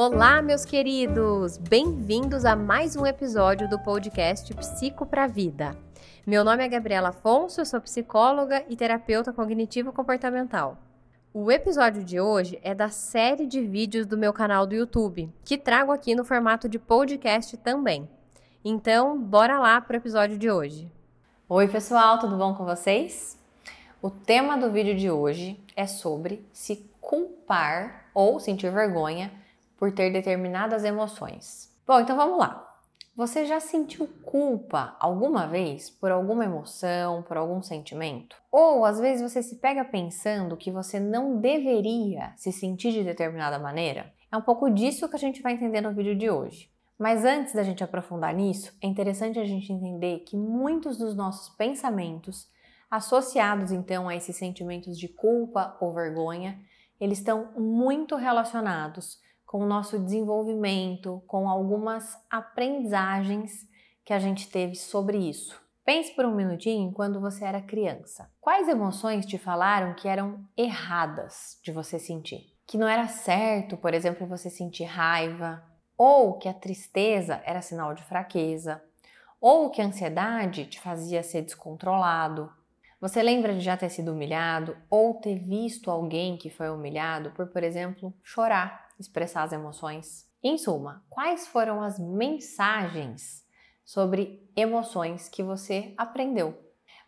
Olá, 0.00 0.40
meus 0.40 0.64
queridos! 0.64 1.58
Bem-vindos 1.58 2.44
a 2.44 2.54
mais 2.54 2.94
um 2.94 3.04
episódio 3.04 3.68
do 3.68 3.80
podcast 3.80 4.54
Psico 4.54 5.04
para 5.04 5.26
Vida. 5.26 5.76
Meu 6.24 6.44
nome 6.44 6.64
é 6.64 6.68
Gabriela 6.68 7.08
Afonso, 7.08 7.60
eu 7.60 7.66
sou 7.66 7.80
psicóloga 7.80 8.64
e 8.68 8.76
terapeuta 8.76 9.32
cognitivo-comportamental. 9.32 10.78
O 11.34 11.50
episódio 11.50 12.04
de 12.04 12.20
hoje 12.20 12.60
é 12.62 12.76
da 12.76 12.90
série 12.90 13.44
de 13.44 13.60
vídeos 13.60 14.06
do 14.06 14.16
meu 14.16 14.32
canal 14.32 14.68
do 14.68 14.74
YouTube, 14.76 15.34
que 15.44 15.58
trago 15.58 15.90
aqui 15.90 16.14
no 16.14 16.24
formato 16.24 16.68
de 16.68 16.78
podcast 16.78 17.56
também. 17.56 18.08
Então, 18.64 19.20
bora 19.20 19.58
lá 19.58 19.80
para 19.80 19.94
o 19.94 19.98
episódio 19.98 20.38
de 20.38 20.48
hoje. 20.48 20.88
Oi, 21.48 21.66
pessoal, 21.66 22.20
tudo 22.20 22.36
bom 22.36 22.54
com 22.54 22.64
vocês? 22.64 23.36
O 24.00 24.10
tema 24.10 24.56
do 24.56 24.70
vídeo 24.70 24.94
de 24.94 25.10
hoje 25.10 25.60
é 25.74 25.88
sobre 25.88 26.46
se 26.52 26.88
culpar 27.00 28.04
ou 28.14 28.38
sentir 28.38 28.70
vergonha 28.70 29.47
por 29.78 29.92
ter 29.92 30.12
determinadas 30.12 30.84
emoções. 30.84 31.72
Bom, 31.86 32.00
então 32.00 32.16
vamos 32.16 32.38
lá. 32.38 32.64
Você 33.16 33.46
já 33.46 33.58
sentiu 33.58 34.06
culpa 34.22 34.96
alguma 35.00 35.46
vez 35.46 35.90
por 35.90 36.10
alguma 36.10 36.44
emoção, 36.44 37.22
por 37.22 37.36
algum 37.36 37.60
sentimento? 37.62 38.36
Ou 38.52 38.84
às 38.84 39.00
vezes 39.00 39.28
você 39.28 39.42
se 39.42 39.56
pega 39.56 39.84
pensando 39.84 40.56
que 40.56 40.70
você 40.70 41.00
não 41.00 41.40
deveria 41.40 42.32
se 42.36 42.52
sentir 42.52 42.92
de 42.92 43.02
determinada 43.02 43.58
maneira? 43.58 44.12
É 44.30 44.36
um 44.36 44.42
pouco 44.42 44.70
disso 44.70 45.08
que 45.08 45.16
a 45.16 45.18
gente 45.18 45.42
vai 45.42 45.54
entender 45.54 45.80
no 45.80 45.92
vídeo 45.92 46.14
de 46.14 46.30
hoje. 46.30 46.70
Mas 46.98 47.24
antes 47.24 47.54
da 47.54 47.62
gente 47.62 47.82
aprofundar 47.82 48.34
nisso, 48.34 48.76
é 48.82 48.86
interessante 48.86 49.38
a 49.38 49.44
gente 49.44 49.72
entender 49.72 50.20
que 50.20 50.36
muitos 50.36 50.98
dos 50.98 51.16
nossos 51.16 51.48
pensamentos, 51.56 52.48
associados 52.90 53.72
então 53.72 54.08
a 54.08 54.14
esses 54.14 54.36
sentimentos 54.36 54.98
de 54.98 55.08
culpa 55.08 55.76
ou 55.80 55.92
vergonha, 55.92 56.60
eles 57.00 57.18
estão 57.18 57.52
muito 57.56 58.16
relacionados 58.16 59.20
com 59.48 59.60
o 59.60 59.66
nosso 59.66 59.98
desenvolvimento, 59.98 61.22
com 61.26 61.48
algumas 61.48 62.14
aprendizagens 62.30 63.66
que 64.04 64.12
a 64.12 64.18
gente 64.18 64.50
teve 64.50 64.74
sobre 64.74 65.16
isso. 65.16 65.58
Pense 65.86 66.14
por 66.14 66.26
um 66.26 66.34
minutinho 66.34 66.92
quando 66.92 67.18
você 67.18 67.46
era 67.46 67.62
criança. 67.62 68.30
Quais 68.42 68.68
emoções 68.68 69.24
te 69.24 69.38
falaram 69.38 69.94
que 69.94 70.06
eram 70.06 70.46
erradas 70.54 71.58
de 71.64 71.72
você 71.72 71.98
sentir? 71.98 72.42
Que 72.66 72.76
não 72.76 72.86
era 72.86 73.08
certo, 73.08 73.78
por 73.78 73.94
exemplo, 73.94 74.26
você 74.26 74.50
sentir 74.50 74.84
raiva, 74.84 75.64
ou 75.96 76.38
que 76.38 76.46
a 76.46 76.52
tristeza 76.52 77.40
era 77.42 77.62
sinal 77.62 77.94
de 77.94 78.02
fraqueza, 78.02 78.82
ou 79.40 79.70
que 79.70 79.80
a 79.80 79.86
ansiedade 79.86 80.66
te 80.66 80.78
fazia 80.78 81.22
ser 81.22 81.40
descontrolado. 81.40 82.52
Você 83.00 83.22
lembra 83.22 83.54
de 83.54 83.60
já 83.60 83.76
ter 83.76 83.90
sido 83.90 84.12
humilhado 84.12 84.76
ou 84.90 85.14
ter 85.14 85.38
visto 85.38 85.90
alguém 85.90 86.36
que 86.36 86.50
foi 86.50 86.68
humilhado 86.68 87.30
por, 87.30 87.46
por 87.46 87.62
exemplo, 87.62 88.12
chorar 88.22 88.88
expressar 88.98 89.44
as 89.44 89.52
emoções. 89.52 90.26
Em 90.42 90.58
suma, 90.58 91.04
quais 91.08 91.46
foram 91.46 91.82
as 91.82 91.98
mensagens 91.98 93.44
sobre 93.84 94.50
emoções 94.56 95.28
que 95.28 95.42
você 95.42 95.94
aprendeu? 95.96 96.58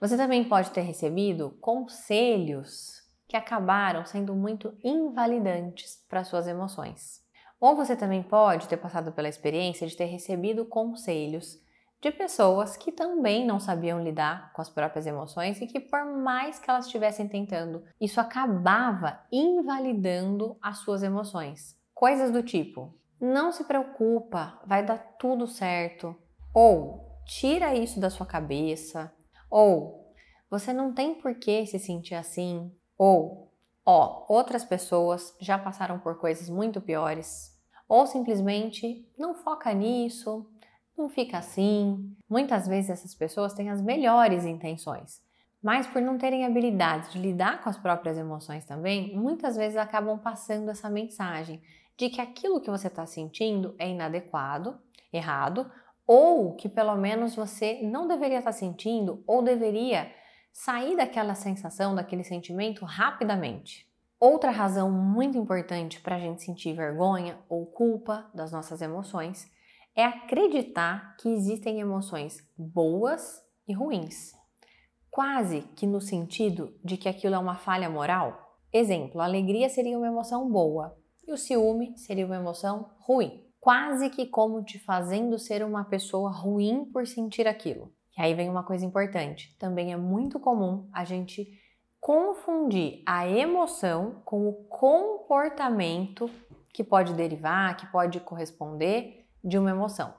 Você 0.01 0.17
também 0.17 0.45
pode 0.45 0.71
ter 0.71 0.81
recebido 0.81 1.51
conselhos 1.61 3.01
que 3.29 3.37
acabaram 3.37 4.05
sendo 4.05 4.35
muito 4.35 4.77
invalidantes 4.83 6.05
para 6.09 6.25
suas 6.25 6.49
emoções. 6.49 7.23
Ou 7.61 7.77
você 7.77 7.95
também 7.95 8.23
pode 8.23 8.67
ter 8.67 8.79
passado 8.79 9.13
pela 9.13 9.29
experiência 9.29 9.87
de 9.87 9.97
ter 9.97 10.07
recebido 10.07 10.65
conselhos 10.65 11.61
de 12.01 12.11
pessoas 12.11 12.77
que 12.77 12.91
também 12.91 13.47
não 13.47 13.61
sabiam 13.61 14.03
lidar 14.03 14.53
com 14.53 14.63
as 14.63 14.71
próprias 14.71 15.07
emoções 15.07 15.61
e 15.61 15.67
que, 15.67 15.79
por 15.79 16.05
mais 16.05 16.59
que 16.59 16.71
elas 16.71 16.87
estivessem 16.87 17.29
tentando, 17.29 17.83
isso 18.01 18.21
acabava 18.21 19.21
invalidando 19.31 20.57
as 20.63 20.79
suas 20.79 21.03
emoções. 21.03 21.79
Coisas 21.95 22.31
do 22.31 22.43
tipo: 22.43 22.95
não 23.21 23.53
se 23.53 23.65
preocupa, 23.65 24.59
vai 24.67 24.85
dar 24.85 24.99
tudo 25.19 25.47
certo. 25.47 26.17
Ou 26.55 27.21
tira 27.27 27.75
isso 27.75 28.01
da 28.01 28.09
sua 28.09 28.25
cabeça. 28.25 29.13
Ou 29.51 30.15
você 30.49 30.73
não 30.73 30.95
tem 30.95 31.15
por 31.15 31.35
que 31.35 31.67
se 31.67 31.79
sentir 31.79 32.15
assim. 32.15 32.75
Ou 32.97 33.53
ó, 33.85 34.25
outras 34.29 34.65
pessoas 34.65 35.35
já 35.39 35.59
passaram 35.59 35.99
por 35.99 36.19
coisas 36.19 36.49
muito 36.49 36.81
piores. 36.81 37.59
Ou 37.87 38.07
simplesmente 38.07 39.07
não 39.19 39.35
foca 39.35 39.73
nisso, 39.75 40.49
não 41.01 41.09
fica 41.09 41.39
assim. 41.39 42.15
Muitas 42.29 42.69
vezes 42.69 42.91
essas 42.91 43.15
pessoas 43.15 43.55
têm 43.55 43.71
as 43.71 43.81
melhores 43.81 44.45
intenções, 44.45 45.23
mas 45.63 45.87
por 45.87 46.01
não 46.03 46.19
terem 46.19 46.45
habilidade 46.45 47.13
de 47.13 47.19
lidar 47.19 47.63
com 47.63 47.71
as 47.71 47.79
próprias 47.79 48.19
emoções 48.19 48.65
também, 48.65 49.17
muitas 49.17 49.57
vezes 49.57 49.77
acabam 49.77 50.19
passando 50.19 50.71
essa 50.71 50.91
mensagem 50.91 51.61
de 51.97 52.09
que 52.09 52.21
aquilo 52.21 52.61
que 52.61 52.71
você 52.71 52.87
está 52.87 53.05
sentindo 53.07 53.75
é 53.79 53.89
inadequado, 53.89 54.79
errado, 55.13 55.71
ou 56.07 56.55
que 56.55 56.69
pelo 56.69 56.97
menos 56.97 57.35
você 57.35 57.81
não 57.83 58.07
deveria 58.07 58.39
estar 58.39 58.53
tá 58.53 58.57
sentindo 58.57 59.23
ou 59.27 59.43
deveria 59.43 60.11
sair 60.53 60.97
daquela 60.97 61.35
sensação, 61.35 61.95
daquele 61.95 62.25
sentimento 62.25 62.85
rapidamente. 62.85 63.89
Outra 64.19 64.51
razão 64.51 64.91
muito 64.91 65.39
importante 65.39 66.01
para 66.01 66.17
a 66.17 66.19
gente 66.19 66.43
sentir 66.43 66.75
vergonha 66.75 67.39
ou 67.49 67.65
culpa 67.65 68.29
das 68.35 68.53
nossas 68.53 68.83
emoções 68.83 69.51
é 70.01 70.05
acreditar 70.07 71.15
que 71.19 71.29
existem 71.29 71.79
emoções 71.79 72.43
boas 72.57 73.45
e 73.69 73.75
ruins, 73.75 74.33
quase 75.11 75.61
que 75.77 75.87
no 75.87 76.01
sentido 76.01 76.75
de 76.83 76.97
que 76.97 77.09
aquilo 77.09 77.35
é 77.35 77.39
uma 77.39 77.57
falha 77.57 77.91
moral. 77.91 78.57
Exemplo, 78.73 79.21
a 79.21 79.25
alegria 79.25 79.69
seria 79.69 79.99
uma 79.99 80.07
emoção 80.07 80.51
boa, 80.51 80.97
e 81.27 81.33
o 81.33 81.37
ciúme 81.37 81.97
seria 81.99 82.25
uma 82.25 82.37
emoção 82.37 82.91
ruim, 83.01 83.45
quase 83.61 84.09
que 84.09 84.27
como 84.27 84.65
te 84.65 84.79
fazendo 84.79 85.39
ser 85.39 85.63
uma 85.63 85.85
pessoa 85.85 86.31
ruim 86.31 86.87
por 86.87 87.07
sentir 87.07 87.47
aquilo. 87.47 87.93
E 88.17 88.23
aí 88.23 88.33
vem 88.33 88.49
uma 88.49 88.65
coisa 88.65 88.87
importante: 88.87 89.55
também 89.59 89.93
é 89.93 89.97
muito 89.97 90.41
comum 90.41 90.89
a 90.93 91.05
gente 91.05 91.47
confundir 92.01 93.03
a 93.07 93.29
emoção 93.29 94.23
com 94.25 94.49
o 94.49 94.55
comportamento 94.65 96.31
que 96.73 96.83
pode 96.83 97.13
derivar, 97.13 97.77
que 97.77 97.87
pode 97.87 98.19
corresponder 98.21 99.20
de 99.43 99.59
uma 99.59 99.71
emoção. 99.71 100.15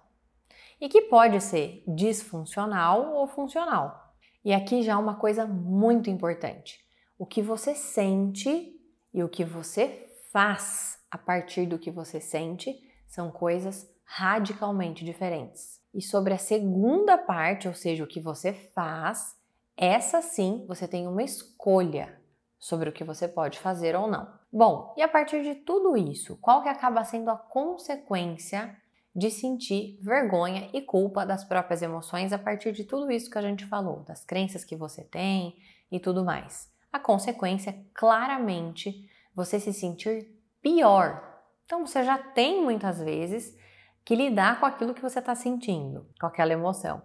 E 0.79 0.89
que 0.89 1.03
pode 1.03 1.39
ser 1.41 1.83
disfuncional 1.87 3.13
ou 3.13 3.27
funcional. 3.27 4.15
E 4.43 4.53
aqui 4.53 4.81
já 4.81 4.97
uma 4.97 5.15
coisa 5.15 5.45
muito 5.45 6.09
importante: 6.09 6.79
o 7.17 7.25
que 7.25 7.41
você 7.41 7.75
sente 7.75 8.75
e 9.13 9.23
o 9.23 9.29
que 9.29 9.45
você 9.45 10.07
faz 10.31 10.99
a 11.09 11.17
partir 11.17 11.65
do 11.65 11.77
que 11.77 11.91
você 11.91 12.19
sente 12.19 12.75
são 13.07 13.29
coisas 13.29 13.89
radicalmente 14.05 15.05
diferentes. 15.05 15.79
E 15.93 16.01
sobre 16.01 16.33
a 16.33 16.37
segunda 16.37 17.17
parte, 17.17 17.67
ou 17.67 17.73
seja, 17.73 18.03
o 18.03 18.07
que 18.07 18.19
você 18.19 18.53
faz, 18.53 19.35
essa 19.75 20.21
sim 20.21 20.65
você 20.67 20.87
tem 20.87 21.07
uma 21.07 21.21
escolha 21.21 22.19
sobre 22.57 22.89
o 22.89 22.93
que 22.93 23.03
você 23.03 23.27
pode 23.27 23.59
fazer 23.59 23.95
ou 23.95 24.07
não. 24.07 24.31
Bom, 24.51 24.93
e 24.97 25.01
a 25.01 25.07
partir 25.07 25.43
de 25.43 25.55
tudo 25.55 25.97
isso, 25.97 26.37
qual 26.37 26.61
que 26.61 26.69
acaba 26.69 27.03
sendo 27.03 27.29
a 27.29 27.37
consequência 27.37 28.77
de 29.15 29.29
sentir 29.29 29.99
vergonha 30.01 30.69
e 30.73 30.81
culpa 30.81 31.25
das 31.25 31.43
próprias 31.43 31.81
emoções 31.81 32.31
a 32.31 32.39
partir 32.39 32.71
de 32.71 32.83
tudo 32.83 33.11
isso 33.11 33.29
que 33.29 33.37
a 33.37 33.41
gente 33.41 33.65
falou, 33.65 33.99
das 34.01 34.23
crenças 34.23 34.63
que 34.63 34.75
você 34.75 35.03
tem 35.03 35.55
e 35.91 35.99
tudo 35.99 36.23
mais? 36.23 36.71
A 36.91 36.99
consequência 36.99 37.77
claramente 37.93 39.09
você 39.35 39.59
se 39.59 39.73
sentir 39.73 40.27
pior. 40.61 41.41
Então 41.65 41.85
você 41.85 42.03
já 42.03 42.17
tem 42.17 42.63
muitas 42.63 42.99
vezes 42.99 43.57
que 44.03 44.15
lidar 44.15 44.59
com 44.59 44.65
aquilo 44.65 44.93
que 44.93 45.01
você 45.01 45.19
está 45.19 45.35
sentindo, 45.35 46.07
com 46.19 46.25
aquela 46.25 46.53
emoção. 46.53 47.01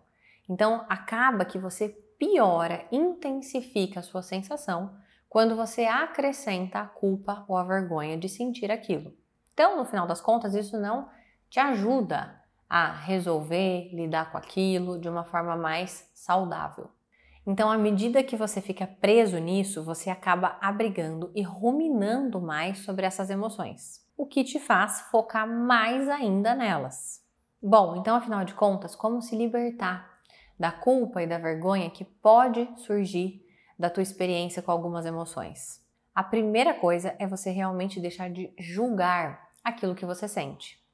Então 0.48 0.84
acaba 0.88 1.44
que 1.44 1.58
você 1.58 1.88
piora, 2.18 2.86
intensifica 2.90 4.00
a 4.00 4.02
sua 4.02 4.22
sensação 4.22 4.96
quando 5.28 5.56
você 5.56 5.84
acrescenta 5.84 6.80
a 6.80 6.86
culpa 6.86 7.44
ou 7.48 7.56
a 7.56 7.64
vergonha 7.64 8.16
de 8.16 8.28
sentir 8.28 8.70
aquilo. 8.70 9.12
Então, 9.52 9.76
no 9.76 9.84
final 9.84 10.06
das 10.06 10.20
contas, 10.20 10.54
isso 10.54 10.78
não 10.78 11.08
te 11.56 11.60
ajuda 11.60 12.38
a 12.68 12.92
resolver, 12.92 13.88
lidar 13.90 14.30
com 14.30 14.36
aquilo 14.36 15.00
de 15.00 15.08
uma 15.08 15.24
forma 15.24 15.56
mais 15.56 16.06
saudável. 16.12 16.90
Então, 17.46 17.70
à 17.70 17.78
medida 17.78 18.22
que 18.22 18.36
você 18.36 18.60
fica 18.60 18.86
preso 18.86 19.38
nisso, 19.38 19.82
você 19.82 20.10
acaba 20.10 20.58
abrigando 20.60 21.32
e 21.34 21.40
ruminando 21.40 22.42
mais 22.42 22.80
sobre 22.80 23.06
essas 23.06 23.30
emoções, 23.30 24.06
o 24.18 24.26
que 24.26 24.44
te 24.44 24.60
faz 24.60 25.00
focar 25.10 25.48
mais 25.48 26.06
ainda 26.10 26.54
nelas. 26.54 27.24
Bom, 27.62 27.96
então, 27.96 28.16
afinal 28.16 28.44
de 28.44 28.52
contas, 28.52 28.94
como 28.94 29.22
se 29.22 29.34
libertar 29.34 30.06
da 30.60 30.70
culpa 30.70 31.22
e 31.22 31.26
da 31.26 31.38
vergonha 31.38 31.88
que 31.88 32.04
pode 32.04 32.68
surgir 32.76 33.40
da 33.78 33.88
tua 33.88 34.02
experiência 34.02 34.60
com 34.60 34.72
algumas 34.72 35.06
emoções? 35.06 35.82
A 36.14 36.22
primeira 36.22 36.74
coisa 36.74 37.16
é 37.18 37.26
você 37.26 37.50
realmente 37.50 37.98
deixar 37.98 38.28
de 38.28 38.52
julgar 38.58 39.48
aquilo 39.64 39.94
que 39.94 40.04
você 40.04 40.28
sente. 40.28 40.84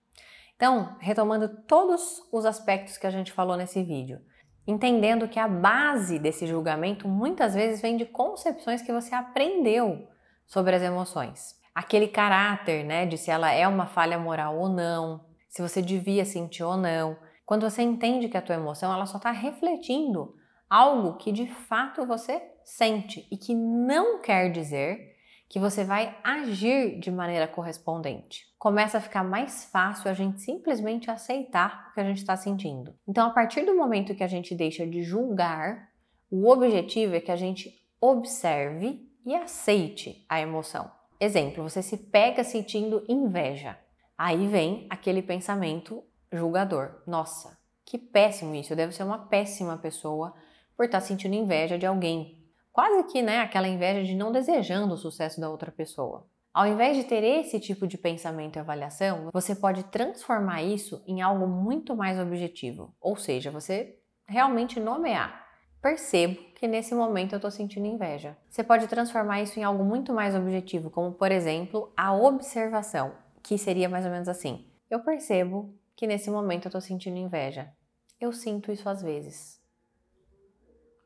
Então, 0.62 0.94
retomando 1.00 1.48
todos 1.66 2.22
os 2.30 2.46
aspectos 2.46 2.96
que 2.96 3.04
a 3.04 3.10
gente 3.10 3.32
falou 3.32 3.56
nesse 3.56 3.82
vídeo, 3.82 4.20
entendendo 4.64 5.26
que 5.26 5.40
a 5.40 5.48
base 5.48 6.20
desse 6.20 6.46
julgamento 6.46 7.08
muitas 7.08 7.52
vezes 7.52 7.82
vem 7.82 7.96
de 7.96 8.06
concepções 8.06 8.80
que 8.80 8.92
você 8.92 9.12
aprendeu 9.12 10.06
sobre 10.46 10.76
as 10.76 10.82
emoções. 10.82 11.60
aquele 11.74 12.06
caráter, 12.06 12.84
né, 12.84 13.06
de 13.06 13.18
se 13.18 13.28
ela 13.28 13.50
é 13.50 13.66
uma 13.66 13.86
falha 13.86 14.16
moral 14.20 14.56
ou 14.56 14.68
não, 14.68 15.24
se 15.48 15.60
você 15.60 15.82
devia 15.82 16.24
sentir 16.24 16.62
ou 16.62 16.76
não. 16.76 17.16
Quando 17.44 17.68
você 17.68 17.82
entende 17.82 18.28
que 18.28 18.36
a 18.36 18.42
tua 18.42 18.54
emoção 18.54 18.94
ela 18.94 19.06
só 19.06 19.16
está 19.16 19.32
refletindo 19.32 20.32
algo 20.70 21.16
que 21.16 21.32
de 21.32 21.48
fato 21.48 22.06
você 22.06 22.40
sente 22.64 23.26
e 23.32 23.36
que 23.36 23.52
não 23.52 24.20
quer 24.20 24.52
dizer 24.52 25.11
que 25.52 25.60
você 25.60 25.84
vai 25.84 26.16
agir 26.24 26.98
de 26.98 27.10
maneira 27.10 27.46
correspondente. 27.46 28.46
Começa 28.58 28.96
a 28.96 29.00
ficar 29.02 29.22
mais 29.22 29.64
fácil 29.66 30.10
a 30.10 30.14
gente 30.14 30.40
simplesmente 30.40 31.10
aceitar 31.10 31.90
o 31.90 31.94
que 31.94 32.00
a 32.00 32.04
gente 32.04 32.16
está 32.16 32.34
sentindo. 32.38 32.94
Então, 33.06 33.26
a 33.26 33.30
partir 33.30 33.66
do 33.66 33.76
momento 33.76 34.14
que 34.14 34.24
a 34.24 34.26
gente 34.26 34.54
deixa 34.54 34.86
de 34.86 35.02
julgar, 35.02 35.90
o 36.30 36.48
objetivo 36.48 37.16
é 37.16 37.20
que 37.20 37.30
a 37.30 37.36
gente 37.36 37.70
observe 38.00 39.06
e 39.26 39.34
aceite 39.34 40.24
a 40.26 40.40
emoção. 40.40 40.90
Exemplo, 41.20 41.62
você 41.62 41.82
se 41.82 41.98
pega 41.98 42.42
sentindo 42.42 43.04
inveja. 43.06 43.78
Aí 44.16 44.46
vem 44.46 44.86
aquele 44.88 45.20
pensamento 45.20 46.02
julgador. 46.32 47.02
Nossa, 47.06 47.58
que 47.84 47.98
péssimo 47.98 48.54
isso. 48.54 48.72
Eu 48.72 48.76
devo 48.78 48.92
ser 48.92 49.02
uma 49.02 49.18
péssima 49.26 49.76
pessoa 49.76 50.32
por 50.74 50.86
estar 50.86 51.02
sentindo 51.02 51.34
inveja 51.34 51.76
de 51.76 51.84
alguém. 51.84 52.41
Quase 52.72 53.04
que, 53.12 53.20
né, 53.20 53.40
aquela 53.40 53.68
inveja 53.68 54.02
de 54.02 54.14
não 54.14 54.32
desejando 54.32 54.94
o 54.94 54.98
sucesso 54.98 55.40
da 55.40 55.50
outra 55.50 55.70
pessoa. 55.70 56.26
Ao 56.54 56.66
invés 56.66 56.96
de 56.96 57.04
ter 57.04 57.22
esse 57.22 57.60
tipo 57.60 57.86
de 57.86 57.98
pensamento 57.98 58.56
e 58.56 58.60
avaliação, 58.60 59.30
você 59.32 59.54
pode 59.54 59.84
transformar 59.84 60.62
isso 60.62 61.02
em 61.06 61.20
algo 61.22 61.46
muito 61.46 61.94
mais 61.94 62.18
objetivo. 62.18 62.94
Ou 63.00 63.16
seja, 63.16 63.50
você 63.50 63.98
realmente 64.26 64.80
nomear 64.80 65.42
percebo 65.82 66.40
que 66.54 66.68
nesse 66.68 66.94
momento 66.94 67.32
eu 67.32 67.36
estou 67.38 67.50
sentindo 67.50 67.86
inveja. 67.86 68.38
Você 68.48 68.62
pode 68.62 68.86
transformar 68.86 69.42
isso 69.42 69.58
em 69.58 69.64
algo 69.64 69.84
muito 69.84 70.12
mais 70.12 70.34
objetivo, 70.34 70.90
como 70.90 71.12
por 71.12 71.32
exemplo 71.32 71.92
a 71.96 72.14
observação, 72.14 73.12
que 73.42 73.58
seria 73.58 73.88
mais 73.88 74.04
ou 74.04 74.12
menos 74.12 74.28
assim: 74.28 74.64
eu 74.88 75.00
percebo 75.00 75.74
que 75.96 76.06
nesse 76.06 76.30
momento 76.30 76.66
eu 76.66 76.68
estou 76.68 76.80
sentindo 76.80 77.18
inveja. 77.18 77.72
Eu 78.20 78.32
sinto 78.32 78.70
isso 78.70 78.88
às 78.88 79.02
vezes. 79.02 79.60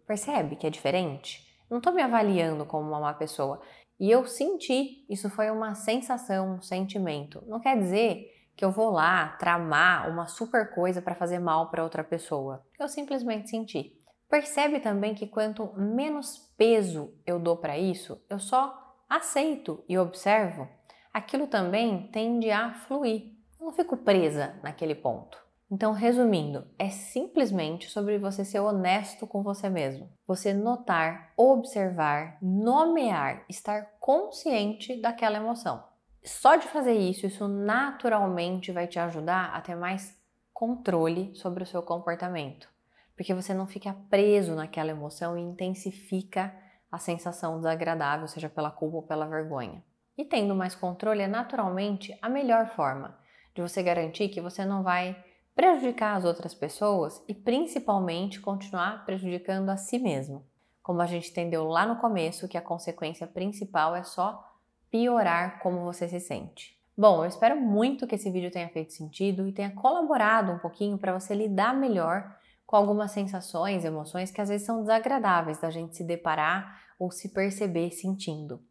Percebe 0.06 0.54
que 0.54 0.66
é 0.66 0.70
diferente? 0.70 1.46
Não 1.70 1.78
estou 1.78 1.92
me 1.92 2.02
avaliando 2.02 2.64
como 2.64 2.88
uma 2.88 3.00
má 3.00 3.14
pessoa. 3.14 3.60
E 3.98 4.10
eu 4.10 4.26
senti, 4.26 5.06
isso 5.08 5.30
foi 5.30 5.50
uma 5.50 5.74
sensação, 5.74 6.56
um 6.56 6.62
sentimento. 6.62 7.42
Não 7.46 7.60
quer 7.60 7.78
dizer 7.78 8.26
que 8.56 8.64
eu 8.64 8.70
vou 8.70 8.90
lá 8.90 9.36
tramar 9.38 10.08
uma 10.10 10.26
super 10.26 10.74
coisa 10.74 11.02
para 11.02 11.14
fazer 11.14 11.38
mal 11.38 11.70
para 11.70 11.82
outra 11.82 12.02
pessoa. 12.02 12.64
Eu 12.78 12.88
simplesmente 12.88 13.50
senti. 13.50 13.92
Percebe 14.28 14.80
também 14.80 15.14
que 15.14 15.26
quanto 15.26 15.72
menos 15.74 16.38
peso 16.56 17.14
eu 17.24 17.38
dou 17.38 17.56
para 17.56 17.78
isso, 17.78 18.20
eu 18.28 18.38
só 18.38 18.74
aceito 19.08 19.84
e 19.88 19.96
observo, 19.96 20.68
aquilo 21.12 21.46
também 21.46 22.08
tende 22.10 22.50
a 22.50 22.74
fluir. 22.74 23.34
Eu 23.58 23.66
não 23.66 23.72
fico 23.72 23.96
presa 23.96 24.58
naquele 24.62 24.94
ponto. 24.94 25.45
Então, 25.70 25.92
resumindo, 25.92 26.66
é 26.78 26.88
simplesmente 26.90 27.90
sobre 27.90 28.18
você 28.18 28.44
ser 28.44 28.60
honesto 28.60 29.26
com 29.26 29.42
você 29.42 29.68
mesmo. 29.68 30.08
Você 30.26 30.52
notar, 30.52 31.32
observar, 31.36 32.38
nomear, 32.40 33.44
estar 33.48 33.96
consciente 33.98 35.00
daquela 35.00 35.38
emoção. 35.38 35.82
Só 36.22 36.56
de 36.56 36.66
fazer 36.68 36.94
isso, 36.94 37.26
isso 37.26 37.48
naturalmente 37.48 38.70
vai 38.70 38.86
te 38.86 38.98
ajudar 38.98 39.50
a 39.54 39.60
ter 39.60 39.74
mais 39.74 40.16
controle 40.52 41.34
sobre 41.34 41.62
o 41.62 41.66
seu 41.66 41.82
comportamento 41.82 42.68
porque 43.16 43.32
você 43.32 43.54
não 43.54 43.66
fica 43.66 43.96
preso 44.10 44.54
naquela 44.54 44.90
emoção 44.90 45.36
e 45.36 45.40
intensifica 45.40 46.54
a 46.92 46.98
sensação 46.98 47.56
desagradável, 47.56 48.28
seja 48.28 48.48
pela 48.48 48.70
culpa 48.70 48.96
ou 48.98 49.02
pela 49.02 49.26
vergonha. 49.26 49.82
E 50.16 50.24
tendo 50.24 50.54
mais 50.54 50.74
controle 50.74 51.22
é 51.22 51.26
naturalmente 51.26 52.16
a 52.20 52.28
melhor 52.28 52.68
forma 52.68 53.18
de 53.54 53.62
você 53.62 53.82
garantir 53.82 54.28
que 54.28 54.40
você 54.40 54.64
não 54.64 54.82
vai 54.82 55.16
prejudicar 55.56 56.16
as 56.16 56.24
outras 56.26 56.54
pessoas 56.54 57.24
e 57.26 57.32
principalmente 57.32 58.38
continuar 58.38 59.06
prejudicando 59.06 59.70
a 59.70 59.78
si 59.78 59.98
mesmo. 59.98 60.44
Como 60.82 61.00
a 61.00 61.06
gente 61.06 61.30
entendeu 61.30 61.64
lá 61.66 61.86
no 61.86 61.96
começo, 61.96 62.46
que 62.46 62.58
a 62.58 62.62
consequência 62.62 63.26
principal 63.26 63.96
é 63.96 64.04
só 64.04 64.44
piorar 64.90 65.58
como 65.60 65.82
você 65.82 66.06
se 66.06 66.20
sente. 66.20 66.76
Bom, 66.96 67.24
eu 67.24 67.28
espero 67.28 67.58
muito 67.58 68.06
que 68.06 68.14
esse 68.14 68.30
vídeo 68.30 68.50
tenha 68.50 68.68
feito 68.68 68.92
sentido 68.92 69.48
e 69.48 69.52
tenha 69.52 69.74
colaborado 69.74 70.52
um 70.52 70.58
pouquinho 70.58 70.98
para 70.98 71.18
você 71.18 71.34
lidar 71.34 71.74
melhor 71.74 72.36
com 72.66 72.76
algumas 72.76 73.12
sensações, 73.12 73.84
emoções 73.84 74.30
que 74.30 74.40
às 74.40 74.50
vezes 74.50 74.66
são 74.66 74.82
desagradáveis 74.82 75.58
da 75.58 75.70
gente 75.70 75.96
se 75.96 76.04
deparar 76.04 76.82
ou 76.98 77.10
se 77.10 77.30
perceber 77.30 77.90
sentindo. 77.92 78.62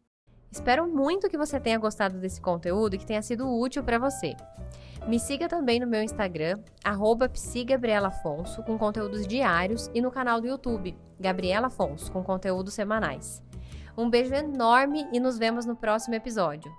Espero 0.56 0.88
muito 0.88 1.28
que 1.28 1.36
você 1.36 1.60
tenha 1.60 1.78
gostado 1.78 2.18
desse 2.18 2.40
conteúdo 2.40 2.94
e 2.94 2.98
que 2.98 3.04
tenha 3.04 3.20
sido 3.20 3.46
útil 3.46 3.84
para 3.84 3.98
você. 3.98 4.34
Me 5.06 5.20
siga 5.20 5.48
também 5.48 5.78
no 5.78 5.86
meu 5.86 6.02
Instagram, 6.02 6.58
psigabrielafonso, 7.30 8.62
com 8.62 8.78
conteúdos 8.78 9.26
diários, 9.26 9.90
e 9.92 10.00
no 10.00 10.10
canal 10.10 10.40
do 10.40 10.46
YouTube, 10.46 10.96
Gabriela 11.20 11.66
Afonso, 11.66 12.10
com 12.10 12.24
conteúdos 12.24 12.72
semanais. 12.72 13.42
Um 13.98 14.08
beijo 14.08 14.32
enorme 14.34 15.06
e 15.12 15.20
nos 15.20 15.36
vemos 15.36 15.66
no 15.66 15.76
próximo 15.76 16.14
episódio. 16.14 16.72